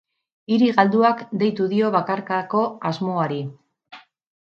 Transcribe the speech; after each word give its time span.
Hiri 0.53 0.69
galduak 0.77 1.19
deitu 1.43 1.67
dio 1.73 1.91
bakarkako 1.97 2.63
asmoari. 2.91 3.39